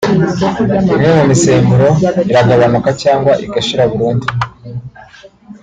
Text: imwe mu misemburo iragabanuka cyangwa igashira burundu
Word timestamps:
imwe 0.93 1.09
mu 1.17 1.23
misemburo 1.31 1.87
iragabanuka 2.29 2.89
cyangwa 3.01 3.31
igashira 3.45 3.83
burundu 3.91 4.27